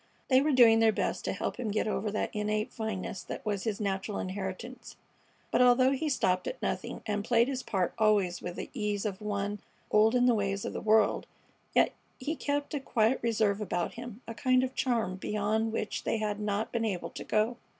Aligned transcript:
They 0.29 0.41
were 0.41 0.51
doing 0.51 0.79
their 0.79 0.91
best 0.91 1.23
to 1.25 1.31
help 1.31 1.57
him 1.57 1.69
get 1.69 1.87
over 1.87 2.09
that 2.09 2.31
innate 2.33 2.73
fineness 2.73 3.21
that 3.21 3.45
was 3.45 3.65
his 3.65 3.79
natural 3.79 4.17
inheritance, 4.17 4.95
but 5.51 5.61
although 5.61 5.91
he 5.91 6.09
stopped 6.09 6.47
at 6.47 6.59
nothing, 6.59 7.03
and 7.05 7.23
played 7.23 7.47
his 7.47 7.61
part 7.61 7.93
always 7.99 8.41
with 8.41 8.55
the 8.55 8.71
ease 8.73 9.05
of 9.05 9.21
one 9.21 9.59
old 9.91 10.15
in 10.15 10.25
the 10.25 10.33
ways 10.33 10.65
of 10.65 10.73
the 10.73 10.81
world, 10.81 11.27
yet 11.75 11.93
he 12.19 12.35
kept 12.35 12.73
a 12.73 12.79
quiet 12.79 13.19
reserve 13.21 13.61
about 13.61 13.93
him, 13.93 14.21
a 14.27 14.33
kind 14.33 14.63
of 14.63 14.73
charm 14.73 15.17
beyond 15.17 15.71
which 15.71 16.03
they 16.03 16.17
had 16.17 16.39
not 16.39 16.71
been 16.71 16.83
able 16.83 17.11
to 17.11 17.23
go. 17.23 17.57